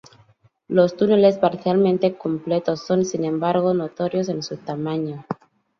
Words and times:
Los 0.67 0.97
túneles 0.97 1.37
parcialmente 1.37 2.17
completos 2.17 2.83
son, 2.87 3.05
sin 3.05 3.23
embargo, 3.23 3.75
notorios 3.75 4.29
en 4.29 4.41
su 4.41 4.57
tamaño. 4.57 5.23